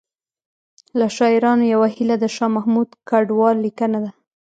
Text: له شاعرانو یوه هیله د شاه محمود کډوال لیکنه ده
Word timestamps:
له 0.99 1.07
شاعرانو 1.17 1.63
یوه 1.73 1.87
هیله 1.95 2.15
د 2.19 2.25
شاه 2.35 2.51
محمود 2.57 2.89
کډوال 3.09 3.55
لیکنه 3.65 3.97
ده 4.03 4.11